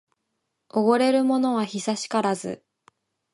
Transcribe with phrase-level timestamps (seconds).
[0.71, 2.65] おごれるものは久しからず